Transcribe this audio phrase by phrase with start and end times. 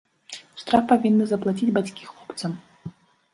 [0.61, 2.45] Штраф павінны заплаціць бацькі хлопца.